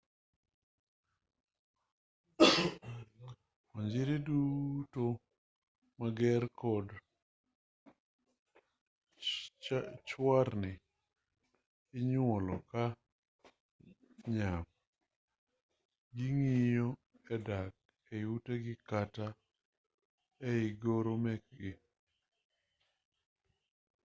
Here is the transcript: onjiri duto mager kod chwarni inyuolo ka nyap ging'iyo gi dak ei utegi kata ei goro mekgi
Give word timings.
onjiri 3.77 4.17
duto 4.27 5.03
mager 5.99 6.43
kod 6.59 6.87
chwarni 10.07 10.73
inyuolo 11.99 12.55
ka 12.69 12.83
nyap 14.33 14.65
ging'iyo 16.15 16.87
gi 17.25 17.37
dak 17.47 17.71
ei 18.13 18.25
utegi 18.35 18.73
kata 18.89 19.27
ei 20.49 20.65
goro 20.81 21.13
mekgi 21.23 21.71